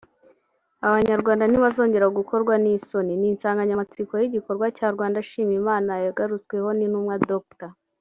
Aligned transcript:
“Abanyarwanda 0.87 1.43
ntibazongera 1.47 2.13
gukorwa 2.19 2.53
n’isoni” 2.63 3.13
ni 3.17 3.27
insanganyamatsiko 3.31 4.13
y’igikorwa 4.21 4.65
cya 4.77 4.87
Rwanda 4.93 5.25
Shima 5.27 5.53
Imana 5.61 5.91
yagarutsweho 6.05 6.69
n’Intumwa 6.73 7.15
Dr 7.29 7.69